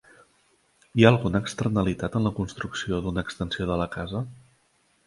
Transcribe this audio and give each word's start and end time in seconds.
Hi 0.99 1.05
ha 1.05 1.11
alguna 1.13 1.41
externalitat 1.45 2.17
en 2.21 2.27
la 2.29 2.33
construcció 2.41 3.05
d'una 3.05 3.27
extensió 3.29 3.71
de 3.75 3.79
la 3.85 3.91
casa? 3.99 4.27